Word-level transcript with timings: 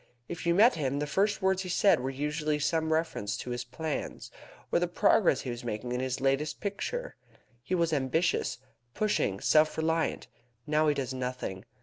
If 0.27 0.47
you 0.47 0.55
met 0.55 0.73
him, 0.73 0.97
the 0.97 1.05
first 1.05 1.43
words 1.43 1.61
he 1.61 1.69
said 1.69 1.99
were 1.99 2.09
usually 2.09 2.57
some 2.57 2.91
reference 2.91 3.37
to 3.37 3.51
his 3.51 3.63
plans, 3.63 4.31
or 4.71 4.79
the 4.79 4.87
progress 4.87 5.41
he 5.41 5.51
was 5.51 5.63
making 5.63 5.91
in 5.91 5.99
his 5.99 6.19
latest 6.19 6.59
picture. 6.59 7.15
He 7.61 7.75
was 7.75 7.93
ambitious, 7.93 8.57
pushing, 8.95 9.39
self 9.39 9.77
reliant. 9.77 10.25
Now 10.65 10.87
he 10.87 10.95
does 10.95 11.13
nothing. 11.13 11.65